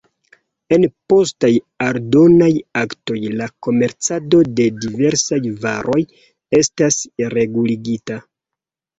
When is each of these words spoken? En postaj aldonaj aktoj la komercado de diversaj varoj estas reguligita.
En 0.75 0.85
postaj 1.11 1.49
aldonaj 1.87 2.47
aktoj 2.83 3.17
la 3.41 3.49
komercado 3.67 4.39
de 4.59 4.65
diversaj 4.85 5.39
varoj 5.65 5.99
estas 6.61 6.97
reguligita. 7.35 8.19